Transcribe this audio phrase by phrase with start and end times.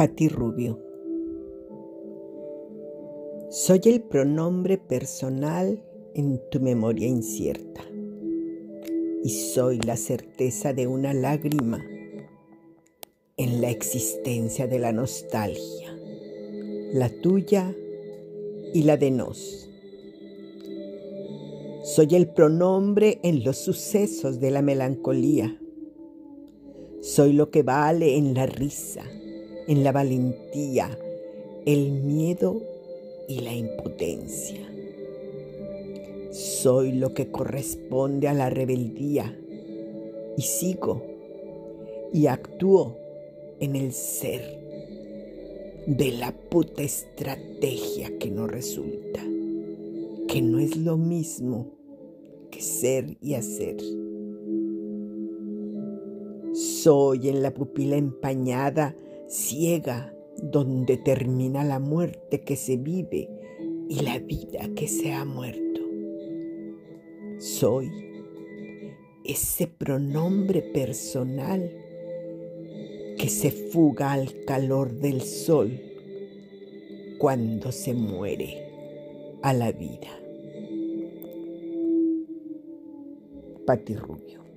[0.00, 0.78] Pati Rubio.
[3.50, 5.84] Soy el pronombre personal
[6.14, 7.82] en tu memoria incierta
[9.22, 11.84] y soy la certeza de una lágrima
[13.36, 15.94] en la existencia de la nostalgia,
[16.94, 17.76] la tuya
[18.72, 19.68] y la de nos.
[21.82, 25.60] Soy el pronombre en los sucesos de la melancolía.
[27.02, 29.04] Soy lo que vale en la risa
[29.70, 30.98] en la valentía,
[31.64, 32.60] el miedo
[33.28, 34.68] y la impotencia.
[36.32, 39.38] Soy lo que corresponde a la rebeldía
[40.36, 41.04] y sigo
[42.12, 42.98] y actúo
[43.60, 44.42] en el ser
[45.86, 49.22] de la puta estrategia que no resulta,
[50.26, 51.78] que no es lo mismo
[52.50, 53.76] que ser y hacer.
[56.54, 58.96] Soy en la pupila empañada
[59.30, 60.12] ciega
[60.42, 63.28] donde termina la muerte que se vive
[63.88, 65.80] y la vida que se ha muerto.
[67.38, 67.90] Soy
[69.24, 71.70] ese pronombre personal
[73.16, 75.80] que se fuga al calor del sol
[77.18, 78.66] cuando se muere
[79.42, 80.08] a la vida.
[83.64, 84.49] Pati Rubio.